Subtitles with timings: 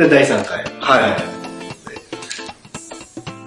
[0.00, 0.64] で、第3回。
[0.80, 1.16] はい。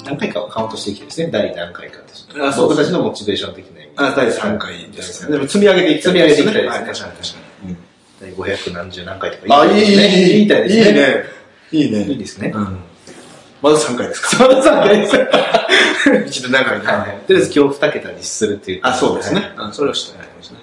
[0.06, 1.32] 何回かはカウントしていきたいですね。
[1.32, 2.28] 第何回かです。
[2.40, 3.92] あそう僕たちのモチベーション的な意味。
[3.96, 5.30] あ、第3回ですね。
[5.32, 7.78] 第でも積み上げていきたい積み上げていきたいですねはい、確かに確かに。
[8.22, 10.84] 第500何十何回とかあ、いい、いい、いい、言いたいですね。
[10.84, 11.24] いいね。
[11.72, 12.04] いいね。
[12.04, 12.52] いいですね。
[12.54, 12.78] うん。
[13.64, 14.28] まず3回ですか？
[14.38, 15.18] そうだそうです。
[16.40, 16.86] 一度長いね。
[16.86, 17.26] はい。
[17.26, 18.80] とりあえず今日2桁にするっていう。
[18.84, 19.42] あ、そうですね
[19.72, 20.58] それはしたいですね。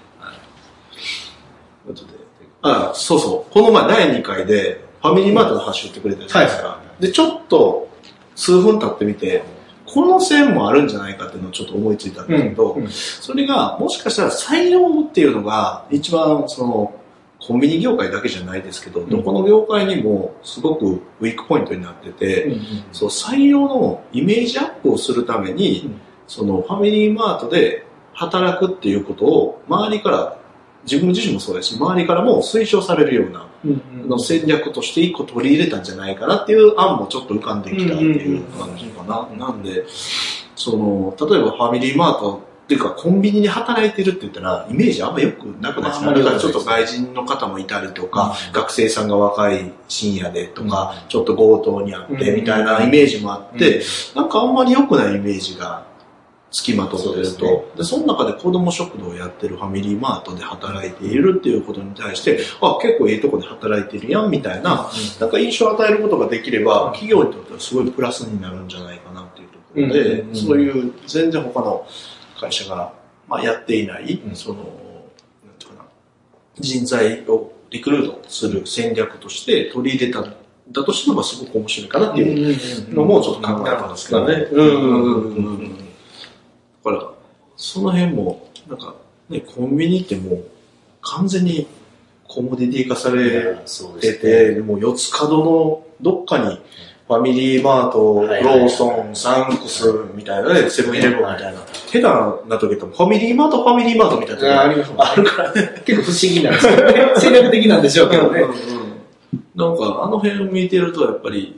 [2.62, 3.52] あ、そうそう。
[3.52, 6.80] この前第2回で、ファミリーマートの話言ってくれたじゃないですか。
[7.00, 7.88] で、ちょっと、
[8.36, 9.42] 数分経ってみて、
[9.86, 12.90] この線もあるんじゃないかっていうのをちょっと思いついたんですけど、うんうん。
[12.90, 16.94] それが、もしかしたら採用っていうのが、一番その、
[17.40, 19.08] コンビニ業界だけじゃないですけど、ん。
[19.08, 22.60] どこの業界にもすごくウィークポイントになってて、うんうん。
[22.92, 26.00] そう採用のイメージアップをするために、うん。
[26.28, 30.39] そのファミリーマートで働くっていうことを周りから
[30.84, 33.46] 自分自身もそうですし周りからも推奨されるような
[34.06, 39.28] の戦略として一個取り入れたんじゃないかなっていう案もちょっと浮かんできたっていう感じかな。
[39.36, 39.84] なんで、
[40.56, 46.08] その、例えばファミリーマートっていうかコンビニに働いてるって言ったらイメージあんまよくなくないですか？
[46.08, 53.82] あんまり良くないですちょっと外人の方もいたりとか、学生さんが若い深夜でとか、ちょっと強盗にあってみたいなイメージもあって、
[54.14, 55.84] なんかあんまり良くないイメージが
[56.50, 57.14] 付きまとってると。
[57.14, 57.64] そうですね。
[57.76, 64.90] で、その中で子供食堂をやってるファミリーマートで働いているっていうことに対して、あ、結構いいとこで働いてるやんみたいな、
[65.20, 71.86] なんか印象を与えることができれば、企業にとってはすごいプラスになるんじゃないかなっていうところで、うんうんうんそういう全然他の
[72.40, 72.92] 会社が、
[73.28, 74.34] まあ、やっていない、うん。
[74.34, 74.66] その、なん
[75.58, 75.84] ていうかな、
[76.58, 80.34] 人材をリクルートする戦略として取り入れたん
[80.72, 84.48] だとしてもすごく面白いかなっていうのもちょっと考えたんですけどね。
[84.50, 85.79] うんうんうんうん。
[86.84, 87.10] だから、
[87.56, 88.94] その辺も、なんか、
[89.28, 90.44] ね、コンビニってもう
[91.02, 91.66] 完全に
[92.26, 93.56] コモディティ化され
[94.00, 96.60] てて、でも四つ角のどっかに
[97.10, 101.60] ファミリーマート、ローソン、サンクスみたいなね、セブンイレブンみたいな。
[101.88, 102.00] 下手
[102.48, 105.82] な時ってもファミリーマート、ファミリーマートみたいな時あありますあるからね。
[105.84, 107.12] 結構不思議なんですよね。
[107.18, 108.44] 戦略的なんでしょうけどね。
[109.56, 111.56] なんか、あの辺を見てると、やっぱり、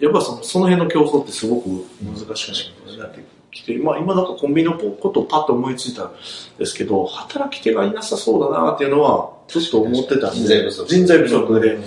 [0.00, 1.68] やっぱそのその辺の競争ってすごく
[2.02, 6.12] 難しくなってきて、まあ今なんかコンビニのことをパッと思いついたん
[6.58, 11.78] ですけど、働き手がいなさそうだなっていうのは、ちょっと思ってたんで、人材不足人材不足で、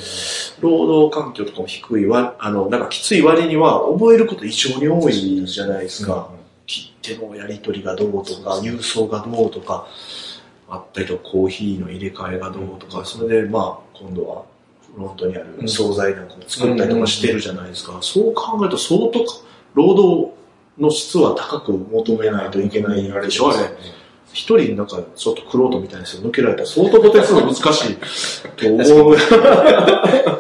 [0.62, 6.30] 労働環境とかも低いわ、あの、なんかきつい割には覚えること異常に多いじゃないですか。
[6.68, 9.88] 切手のやり取りがどうとか、郵送がどうとか、
[10.70, 14.44] あったりとか、コーヒーの入れ替えがどうとか、それでまあ、今度は
[14.96, 17.98] フロントにある惣菜なんかも作ったりとかしてるじゃないですか。
[18.02, 19.34] そう考えると相当か
[19.74, 20.32] 労働
[20.78, 23.70] の質は高く求めないといけないでしょ、あれ。
[24.34, 27.60] 一人なんかちょっとクロートみたいな人抜けられたら相当とてつの難し
[27.92, 27.96] い
[28.58, 29.18] と思う。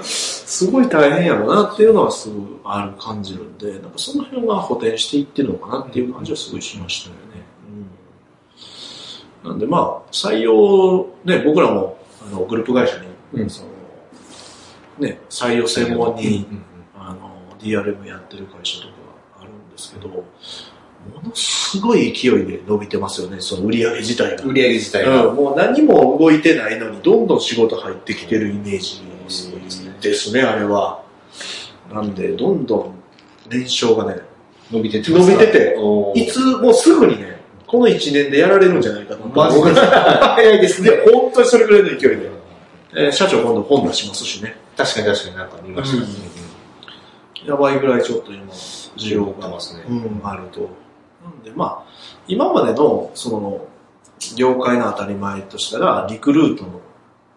[0.03, 7.21] すごい大変やろなっていうのはすごいある感じるんで、なんかその辺は補填していってるのかなっていう感じはすごいしましたよね。
[9.43, 13.69] うん、なんでまあ、採用、ね、僕らもあのグループ会社に、うんその
[14.99, 16.63] ね、採用専門に、うん
[16.97, 18.93] あの DRM やってる会社とか
[19.75, 20.23] ですけど、も
[21.23, 24.43] のすごい勢いで伸びてますよね、その売り上げ自体が。
[24.43, 25.27] 売り上げ自体が。
[25.27, 29.01] うん、もう何も動いてないのに、どんどん仕事入ってきてるイメージ
[30.01, 31.03] ですね、あれは。
[31.93, 32.95] なんで、どんどん
[33.49, 34.21] 年商がね、
[34.71, 35.77] 伸びてて伸びてて
[36.15, 39.27] いつ、もうすぐにね、この1年でやられるんじゃないかと。
[39.27, 40.89] マジで早いですね。
[40.89, 42.29] で、本当にそれぐらいの勢いで。
[42.97, 44.55] えー社長今度本出しますしね。
[44.77, 45.97] 確かに確かになんか見ました。
[45.97, 46.34] うん
[47.45, 49.83] やばいぐらいちょっと今、需要が出ますね。
[49.87, 50.69] うん、あると。
[51.23, 51.91] なんで、まあ、
[52.27, 53.67] 今までの、その、
[54.35, 56.81] 業界の当たり前としたら、リクルートの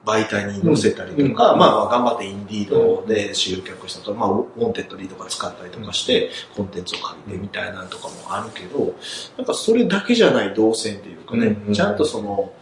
[0.04, 8.94] 媒体に載せたりとか、うんうんまあまあ、頑張ってインディードで集客したとか、まあ、ウォンテッドリーとか使ったりとかして、コンテンツを借りてみたいなのとかもあるけど、
[9.36, 12.52] なんかそれだけじゃない動線っていうかね、ちゃんとその、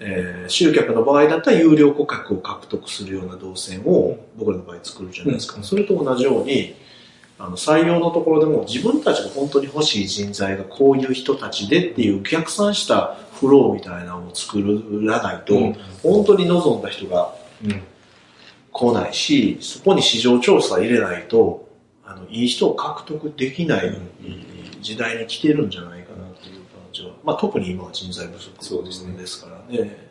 [0.00, 5.56] えー集客の場合だったら有料顧客を獲得するような動線を僕らの場合作るじゃないですか。
[5.56, 5.62] うん。
[5.64, 6.74] それと同じように、
[7.38, 14.58] あの採用のところでも自分たちが本当に欲しい人材がこういう人たちでっていう逆算したフローみたいなのを作
[15.02, 15.76] らないと、うん。
[16.02, 17.34] 本当に望んだ人が
[17.64, 17.82] うん
[18.78, 21.68] 来ないし、そこに市場調査入れないと、
[22.04, 23.92] あの、いい人を獲得できない
[24.80, 26.62] 時代に来てるんじゃないかなっていう感
[26.92, 28.90] じは、まあ特に今は人材不足そうで
[29.26, 30.08] すからね。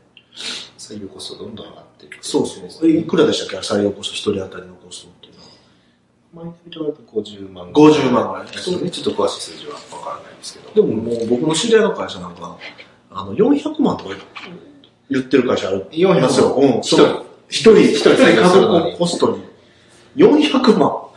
[0.78, 2.20] 採用コストどんどん上がっていく。
[2.22, 2.88] そうそう。
[2.88, 3.68] えいくらでしたっけ？
[3.68, 6.46] 採用コスト、一人当たりのコストっていうのは。
[6.52, 8.92] 毎回となると50万50万ぐらいですよね。
[8.92, 10.76] ちょっと詳しい数字はわからないですけど。
[10.76, 12.56] でももう僕の知り合いの会社なんか、
[13.10, 14.16] あの、400万とか
[15.10, 15.88] 言ってる会社ある。
[15.90, 16.54] 400ますよ。
[16.54, 16.70] うん。
[16.82, 17.26] 一人。
[17.50, 19.44] 一人、一人、採用するのにコストに。
[20.18, 21.08] 400万。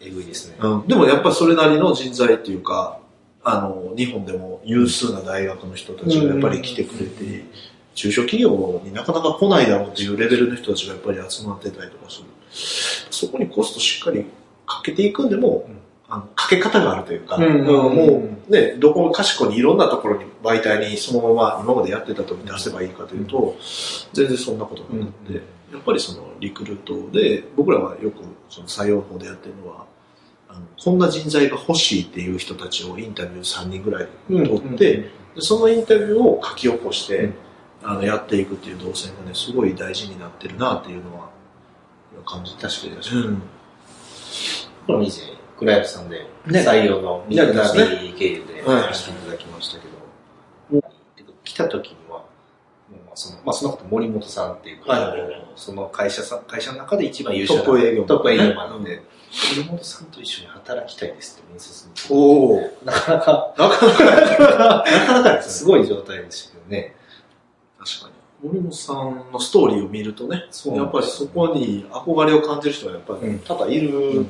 [0.00, 0.56] えぐいですね。
[0.58, 2.98] うん、でもやっぱりそれなりの人材っていうか、
[3.44, 7.44] あの、日本でも有数な大学の人たちがやっぱり来てくれて、
[7.94, 12.26] 中小企業になかなか来ないだろうっていうレベルの人たちがやっぱり集まってたりとかする。
[13.10, 14.24] そこにコストしっかり
[14.66, 15.78] かけていくんでも、うん。
[16.06, 23.56] あのかけ方があるというか、もうね、どこかしこにいろんなところに媒体にそのまま今までやってたと出せばいいかというと、
[24.12, 25.34] 全然そんなことがなくて、うん。
[25.36, 28.18] やっぱりそのリクルートで、僕らはよく
[28.50, 29.86] その採用法でやってるのは、
[30.48, 37.34] あのこんな人材が欲しいっていう人たちをインタビュー3人ぐらい取って、でそのインタビューを書き起こして、うん。
[37.86, 41.28] あのやっていくっていう動線がね、すごい大事になってるなっていうのは
[42.24, 43.22] 感じて確かに確かに。
[43.22, 43.42] うん。
[44.86, 45.10] この以前、
[45.58, 46.60] クライアントさんでね。
[46.66, 52.24] 採用のミやッドナビ経由ではいしていただきましたけど、もう来た時には、も
[52.92, 55.46] うまあその、まあそのこと森本さんっていうはいはいはい。
[55.54, 58.06] その会社さん、会社の中で一番優秀なトップ営業マン。
[58.06, 59.02] トップ営業マンなんで、
[59.56, 61.92] 森本さんと一緒に働きたいですって面接に。
[62.10, 65.70] おおなかなか、なかなか、なかなかですすね。
[65.70, 66.94] ごい状態でしたけどね。
[67.78, 68.48] 確かに。
[68.48, 74.24] 森本さんのストーリーを見るとね、そうやっぱりそこに憧れを感じる人はやっぱうんり多々いると思うん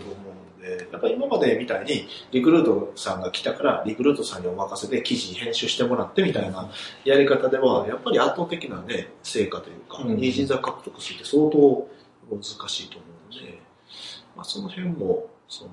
[0.62, 6.70] で、やっぱり今までみたいにリクルートさんが来たからリクルートさんにお任せで記事編集してもらってみたいな
[7.04, 11.88] やり方では、やっぱり圧倒的なね、成果というか、うんいい人材獲得するって相当
[12.30, 13.58] 難しいと思うので、
[14.36, 15.70] まあその辺も、その、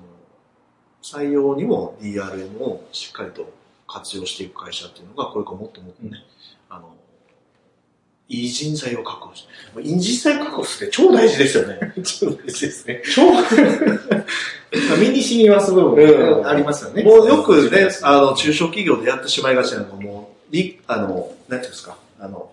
[1.02, 3.52] 採用にも DRM をしっかりと
[3.88, 6.22] 活用していく会社っていうのが、これからもっともっとね、
[6.70, 6.94] あの、
[8.28, 11.94] いい人材を確保して、まあいい人材を確保するって超大事ですよね。
[12.04, 13.02] そうですね。
[13.14, 13.22] 超、
[14.96, 17.02] 身に染みます部うん分ありますよね。
[17.02, 22.50] もうよくね、あの、中小企業でやってしまいがちなのが、もう、り、あの、なんていうんですか、あの、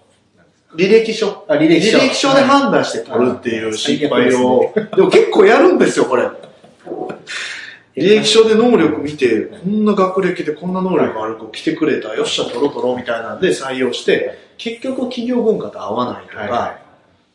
[0.75, 1.45] 履歴書。
[1.47, 1.97] あ、履履歴書。
[1.97, 6.29] 歴書で判断して取るっていう失敗を、最でも結構やるんですよ、これ。
[7.97, 16.49] 履歴書で能力見て、こんな学歴でこんな能力ある子来てくれた、よっしゃ、取ろう取ろうみたいなんで採用して、結局企業文化と合わないとか、はい。
[16.49, 16.77] は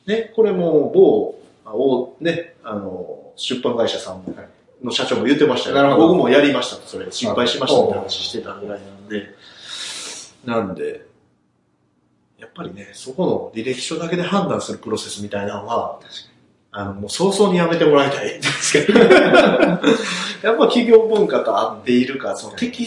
[0.07, 1.35] ね、これも某、
[1.65, 4.35] あおね、あの、出版会社さんも
[4.83, 5.97] の社長も言ってましたよ。
[5.97, 9.27] 僕もやりましたと、それ、失敗しましたって話してたぐらいなんで、
[10.45, 11.14] なんで、
[12.45, 15.99] やっぱりね、そこの履歴書だけで判断するプロセスみたいなのは、
[16.73, 19.01] あの、もう早々にやめてもらいたいんですけど。
[19.01, 22.87] やっぱ企業文化と合っているか、その適、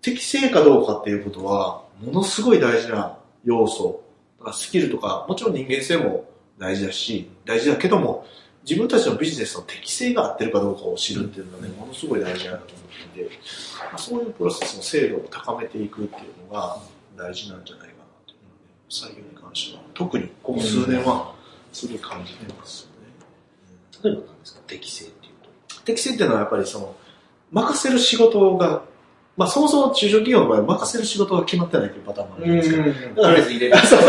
[0.00, 4.04] 適正かどうかっていうことは、ものすごい大事な要素。
[4.38, 6.26] だからスキルとか、もちろん人間性も
[6.58, 8.26] 大事だし、大事だけども、
[8.62, 13.30] 自分たちのビジネスの適性が合ってるかどうかを知るっていうのはね、ものすごい大事だなと思っていて、
[13.80, 16.78] まあそういうプロセスの精度を高めていくっていうのが
[17.16, 17.93] 大事なんじゃないか
[18.90, 21.34] 採用に関しては、特にここ数年は
[21.72, 22.88] すごい感じてます
[24.02, 24.10] よね。
[24.10, 25.32] 例えば何ですか適性っていう
[25.68, 25.80] と。
[25.82, 26.96] 適性っていうのはやっぱりその、
[27.50, 28.82] 任せる仕事が、
[29.36, 33.76] まあそもそも中小企業の場合、任せる仕事が決まってないというパターンもあるんですけど、とりあえず入れる。
[33.78, 34.02] それ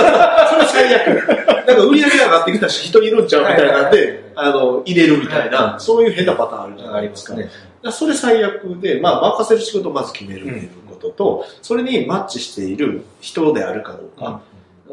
[0.65, 1.27] 最悪。
[1.65, 7.07] なんか売り上げ上がってきたし、人いるんちゃうみたいなんで、あの、入れるみたいな、そういう変なパターンあるじゃあないでか。
[7.07, 7.41] りますすかか
[7.83, 14.41] らそれ最悪で、まあ、任せる仕事をまず決めるっていうことと、それにマッチしている人であるかどうか。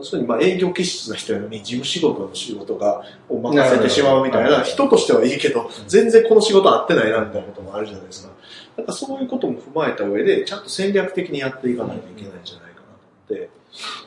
[0.02, 8.32] 要するに、まあ、営業気質な人やのに、事務仕事の仕事が、を任せてしまうみたいな、人としてはいいけど、全然この仕事合ってないな、みたいなこともあるじゃないですか。
[8.78, 12.86] だからそういうことも踏まえた上で、ちゃんと戦略的にやっていかないといけないんじゃないかな
[13.28, 13.50] と思って、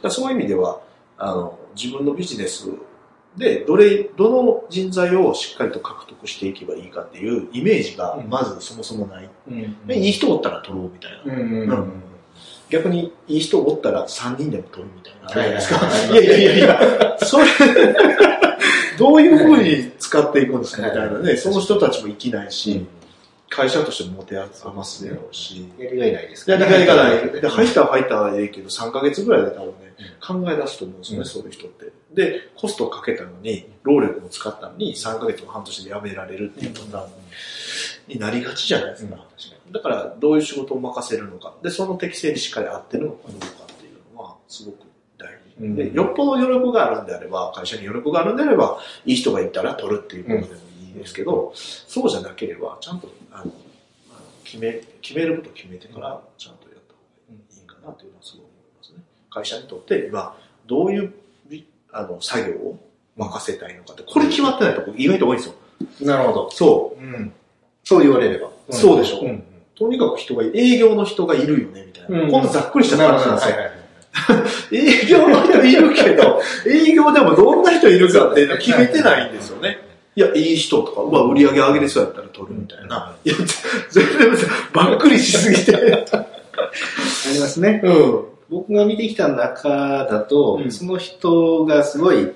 [0.01, 0.81] だそういう意味では、
[1.17, 2.67] あの、自分のビジネス
[3.37, 9.29] で、どれ、どの人材をしっかりと獲得していけばいいかっていうイメージが、まずそもそもない。
[9.49, 9.87] うん。
[9.87, 11.33] でいい人おったら取ろうみたいな。
[11.33, 11.39] うん。
[11.39, 11.69] うん。
[11.69, 12.14] うん
[12.69, 15.41] 逆に、いい人おったら3人でも取るみたいな。
[15.41, 15.85] はいはいですか。
[15.85, 17.45] はいいやいやいやいや、それ、
[18.97, 21.37] どういうふうに使っていくんですかみたいなね。
[21.37, 22.85] その人たちも生きないし、
[23.49, 25.69] 会社としても持て余すだろうし。
[25.77, 27.41] やりがいないですやりがいがない。
[27.41, 27.69] で、入い。
[27.69, 29.73] ったら入ったらええけど、3ヶ月ぐらいで多分ね、
[30.19, 31.91] 考え出すと思うんですよね、うんそういう人って。
[32.13, 37.09] で、コストをかけたのに、労力も使ったのに、3ヶ月も半年で辞められるっていうパターン
[38.07, 39.17] になりがちじゃないですか。
[39.71, 41.55] だから、どういう仕事を任せるのか。
[41.61, 44.85] で、その適性にしっかり合ってるのかどうかっていうのは、すごく
[45.17, 45.63] 大事。
[45.63, 53.51] うんで、よっぽど余力があるんであれば、会社に余力があるんであれば、いい人がいたら取るっていうことでもいいですけど、そうじゃなければ、ちゃんと、あの、
[54.43, 59.03] 決め、決めることを決めてから、ちゃんとやった方がいいかなというのはすごい思いますね。
[59.29, 61.13] 会社にとって、今、どういう
[61.49, 62.79] び、あの、作業を
[63.17, 65.55] 任せたいのかって、これ決まってないとこ意外と多いんですよ。
[66.01, 66.51] なるほど。
[66.51, 67.03] そう。
[67.03, 67.33] うん。
[67.85, 68.49] そう言われれば。
[68.71, 69.43] そうでしょうん。
[69.75, 72.39] とにかく人がい、営業の人がいるよね、みたいな。
[72.39, 73.25] うんざっくりしたなるほど。
[73.25, 74.71] 感じなんですよ。
[74.71, 79.79] 営業の人いるけど、 営業でもどんな人いるかっていうの決めてないんですよね。
[80.15, 83.13] いや、いい人とか、まあ、売り上げ上げれそうやったら取るみたいな。
[83.25, 83.35] いや、
[83.91, 85.75] 全然ばっくりしすぎて。
[85.75, 86.25] あ
[87.33, 87.81] りますね。
[87.83, 88.23] うん。
[88.49, 89.69] 僕が見てきた中
[90.09, 92.31] だと、うんその人がすごい、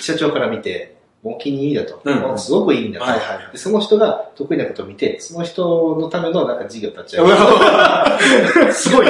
[0.00, 2.00] 社長から見て、お気に入りだと。
[2.02, 3.58] うんすごくいいんだと、はいはいはいで。
[3.58, 7.30] その人が得意なことを見て、その人のためのなんか事業立ち上げ
[8.66, 8.72] る。
[8.72, 9.06] すごい。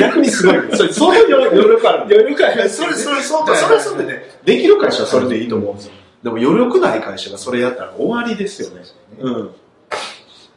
[0.00, 0.56] 逆にすごい。
[0.74, 2.02] それ、その余力ある。
[2.04, 2.68] 余力ある。
[2.68, 5.92] それ、それ、そうか、それはそれでね、できる会社はそれでいいと思うんですよ。
[6.22, 8.82] でも余力ない会社がそれやったら終わりですよね。
[9.20, 9.50] うん。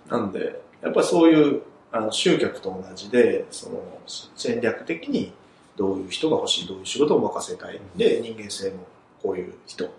[0.10, 3.82] なんで、やっぱりそういう、あの、集客と同じで、その、
[4.36, 5.34] 戦略的に
[5.78, 7.80] どういう人が欲しい、どういう仕事を任せたい。
[7.96, 8.88] で、人間性も
[9.22, 9.90] こういう人。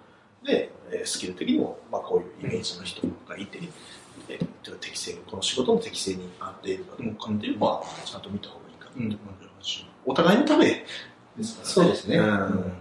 [0.44, 3.61] で、えースキル的にも、まあこういうイメージの人がいて、
[4.28, 9.18] えー適正に、この仕事の適正に合っているかどうかっていうのは、ちゃんと見た方がいいかなと思いま
[9.61, 10.85] すし、お互いのため
[11.37, 11.73] ですからね。
[11.73, 12.18] そうですね。
[12.18, 12.73] ううんん。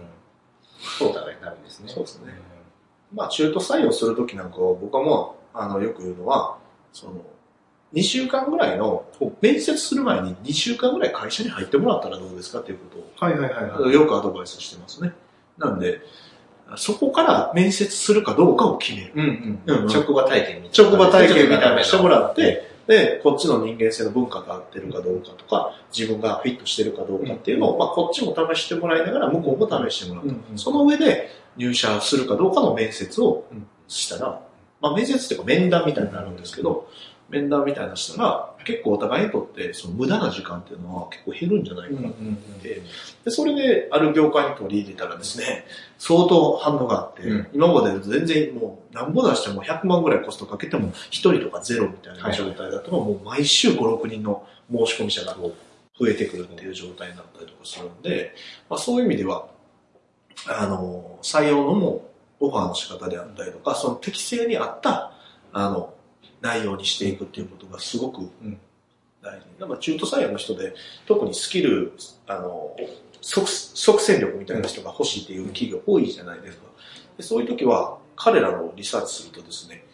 [0.98, 1.88] そうだね、なるんですね。
[1.88, 2.32] そうですね。
[3.12, 6.58] まあ、中途採用するときなんかは、僕はもう、あの、よく言うのは、
[6.92, 7.14] その、
[7.92, 9.04] 2週間ぐらいの、
[9.40, 12.84] 面接する前に2週間ぐらい会社に入ってもらったらどうですかっていうこ
[13.18, 15.12] とはいはいはいを、よくアドバイスしてますね。
[15.58, 16.00] なんで、
[16.76, 19.12] そこから面接するかどうかを決める。
[19.14, 20.74] うんうんうん職場体験みたいな。
[20.74, 30.24] 職場体験みたいなのしてもらって、で、こっちの人間性の文化が合ってるかどうかとか、自分がフィットしてるかどうかっていうのを、まあ、こっちも試してもらいながら、向こうも試してもらう。
[30.24, 34.40] うんうんその上で入社するかどうかの面接をうんしたら、
[34.80, 36.88] まあ面接っていうか面談みたいになるんですけど、
[37.30, 42.08] 面談みたいなのしたら、結構お互いにとってその無駄な時間っていうのは結構減るんじゃないかな。
[42.08, 42.82] と思って、
[43.24, 45.64] で、それである業界に取り入れたらですね、
[45.98, 47.46] 相当反応があって、うん。
[47.52, 58.34] 今まで全然もう何ぼ出しても100万ぐらいコストかけても1人とかゼロみたいな状態だと、もう毎週5、6人の申し込み者が増えてくるっていう状態になったりとかするんで、
[58.68, 59.46] まあそういう意味では、
[60.46, 62.10] あの、採用のも
[62.40, 65.12] オファーの仕方であったりとか、その適正に合った、
[65.52, 65.94] あの、
[66.40, 68.58] 内容にしていくっていうことがすごくん
[69.22, 69.46] 大事。
[69.58, 70.74] なんか中途採用の人で、
[71.06, 71.92] 特にスキル、
[72.26, 72.74] あの、
[73.20, 76.62] 即、即戦力みたいな人が欲しいっていう企業多いじゃないですか。
[77.18, 79.84] でそういう時は、彼らのリサーチするとですね、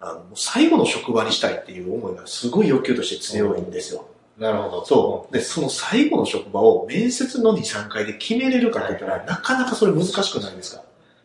[0.00, 4.06] あの、最後の職場にしたいっていう思いがすごい欲求として強いんですよ。
[4.38, 4.84] なるほど。
[4.84, 5.32] そう。
[5.32, 10.83] で、その最後の職場を面接の2、3回で決めれるかって言ったら、はいなかなかそれ難しくないですか？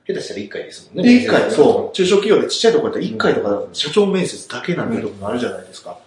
[0.10, 1.20] 下手したら1回ですもんね。
[1.20, 1.96] で、1回、そう。
[1.96, 6.00] 中小企業でちっちゃいところだったら1回とか社長面接だけなんてとこもあるじゃないですか。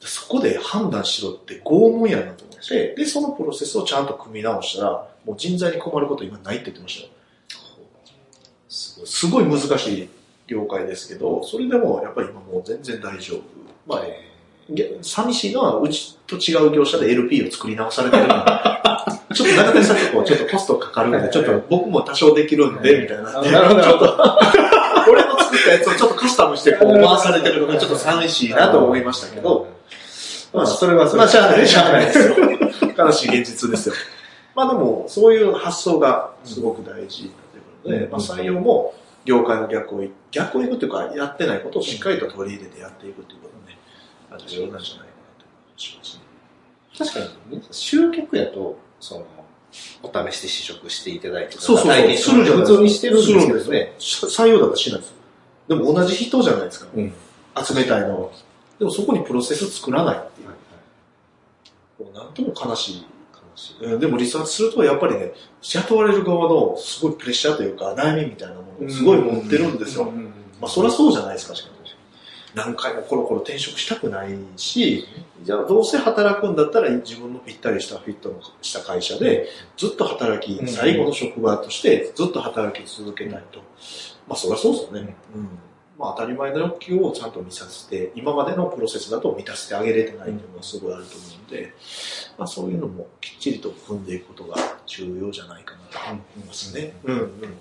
[0.00, 7.12] そこで判断しろって拷問やなと思って、で、そのプロセスをちゃんと組み直したら、もう人材に困ること今ないって言ってましたよ。
[8.68, 9.44] すごい。
[9.44, 10.08] 難しい
[10.46, 13.42] 業界ですけど、それでもやっぱり今もう全然大丈夫。
[13.86, 14.31] まあ、げ
[15.02, 18.28] 寂しいのは、うちと違う業者で LP を作り直されてるの。
[18.28, 18.34] で
[19.34, 23.38] ちょっと中谷さんとこう、ちょっとコストかかるんで、ちょっと僕も多少できるんで、みたいな。
[23.38, 24.16] あなるほど
[25.10, 29.66] 俺の作ったやつをちょっとカスタムしてこう回されてるのがちょっと寂しいなと思いましたけど、
[30.52, 32.36] まあ、それはそれまあ、しゃあない、しゃあないですよ。
[32.96, 33.94] 悲しい現実ですよ。
[34.54, 37.30] まあでも、そういう発想がすごく大事だというこ
[37.84, 38.10] とで、うん。
[38.10, 43.51] まあ採用も業界の逆をい、逆をいくというか、やってないことをしっかりと取り入れてやっていくということ
[44.38, 45.46] 重要なんじゃないかなと
[45.98, 46.22] ますね。
[46.98, 47.20] 確か
[47.50, 49.26] に、集客やと、その、
[50.02, 53.92] お試しで試食していただいて、そうそうそう体験してもらって普通にしてるんですけどね。
[53.98, 55.14] 採用だとしないですよ。
[55.68, 56.86] でも同じ人じゃないですか。
[56.94, 57.12] うん。
[57.64, 58.30] 集めたいのは。
[58.78, 60.48] でもそこにプロセス作らないっていう。
[62.04, 63.06] もうなんとも悲しい。
[63.80, 70.10] うんでもリサーチするとやっぱりね、雇われる側のすごいプレッシャーというか悩みみたいなものをすごい持ってるんですよ。
[70.60, 71.81] まあそりゃそうじゃないですか、しかも。
[72.54, 75.06] 何回もコロコロ転職したくないし、
[75.42, 80.68] じゃあどうせ働くんだったら自分のぴったりしたフィットのした会社でずっと働き、うん。
[80.68, 83.60] 最後の職場としてずっと働き続けたいと。
[84.28, 85.16] まあそりゃそうですよね。
[85.34, 85.48] うん。
[85.98, 91.72] まあ当たり前の欲求をちゃんと満たせて、今までのプロセスだと満たせてあげれてないっていうのがすごいあると思うんで、
[92.38, 94.56] まあそういうのもきっちりと組んでいくことが
[94.86, 96.94] 重要じゃないかなと思いますね。
[97.04, 97.14] うん。
[97.14, 97.20] うん。
[97.22, 97.58] うん。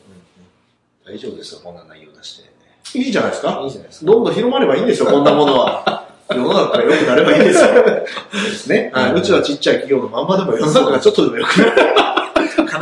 [1.03, 1.75] 大丈夫ですよ、こん。
[1.75, 2.60] な内容出して。
[2.95, 3.01] うん。
[3.01, 4.05] いいじゃないですかいいじゃないですか。
[4.11, 6.07] どんどん広まればいいんですよ、こんなものは。
[6.29, 8.75] 世の中が良くなればいいんですよ。
[8.75, 11.71] ねはい、うちはちっちゃい企業のまんまでも世の中がちょっとでも良くなる。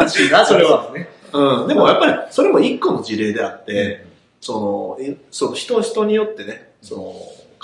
[0.04, 0.92] 悲しいな、それは。
[0.94, 1.10] ね。
[1.34, 1.68] うん。
[1.68, 4.06] でもやっぱり、それも一個の事例であって、
[4.40, 7.16] その、いその人人によってね、その、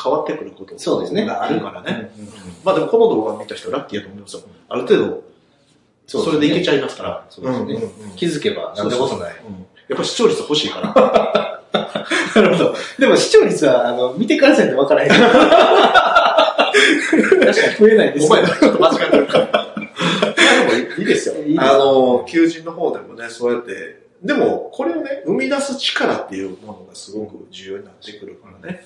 [0.02, 2.12] 変わってくることそうですねがあるからね。
[2.18, 2.28] うん
[2.66, 4.42] まあでもこの動画を見た人ラッキーだと思いますよ。
[4.70, 5.24] ある程度、
[6.08, 7.26] それでいけちゃいますから。
[7.30, 7.92] そうですね。
[8.16, 9.36] 気づけばなんてことない。
[9.48, 11.55] うんやっぱ視聴率欲しいから。
[12.36, 12.76] なるほど。
[13.00, 15.10] でも視聴率は、あの、見てからせんとわからへん。
[15.10, 16.72] 確か
[17.46, 17.54] に。
[17.80, 19.50] 増えないですお前、ちょっと間違ってるから。
[19.52, 19.76] まあ
[20.76, 21.36] でもいいですよ。
[21.58, 27.86] あの、求人の方でもね、そうやって、でも、これをね、生み出す力っていうものがすごく重要に。
[27.86, 28.86] なってくるからね。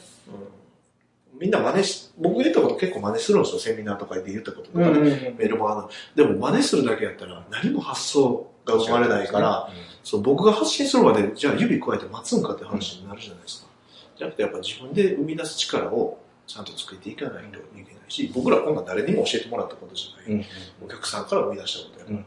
[1.33, 9.69] うん、みんな真似し、僕言ったこと結構真似するんですよ、セミナーとかで言ったこととか、ねメールもあの、でも真似するだけやったら何も発想が生まれないから、
[10.03, 13.69] そう僕が発信するまで、じゃあ指加えて待つんかって話になるじゃないですか。
[14.17, 20.45] じゃなくてやっぱ自分で生み出す力をちゃんと作っていかないといけないし、僕らこんなん誰にも教えてもらったことじゃない。
[20.83, 22.25] お客さんから生み出したことやから、ま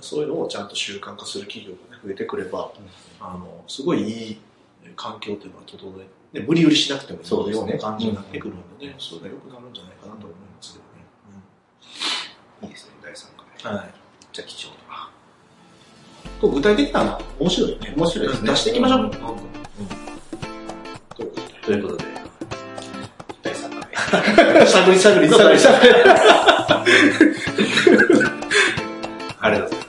[0.00, 2.70] あ、そういうのをちゃんと習慣化する企業が、ね、増えてくれば、
[3.20, 4.38] あの、すごいいい
[4.96, 5.90] 環境っていうのが整
[6.32, 11.06] え、ね、無理売りしなくてもいいような感じになってくるので、ね、それが良くなるんじゃないかなと思いますけどね。
[12.64, 13.26] いいですね、第3
[13.62, 13.74] 回。
[13.76, 13.90] はい。
[14.32, 14.83] じゃあ貴重だ。
[16.44, 17.94] こう具体的なの面白いよね。
[17.96, 19.00] 面白いですね出していきましょう。
[19.00, 19.10] うん
[21.64, 22.04] ということで。
[23.42, 23.80] 第3
[24.60, 24.66] 回。
[24.66, 25.94] しゃぶりしゃぶり探り探り
[29.40, 29.83] ありがとうございます。